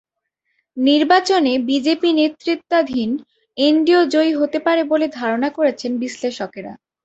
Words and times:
নির্বাচনে 0.77 1.53
বিজেপি 1.69 2.09
নেতৃত্বাধীন 2.13 3.09
এনডিএ 3.57 4.01
জয়ী 4.13 4.31
হতে 4.39 4.59
পারে 4.65 4.81
বলে 4.91 5.05
ধারণা 5.19 5.49
করছেন 5.57 5.91
বিশ্লেষকেরা। 6.03 6.73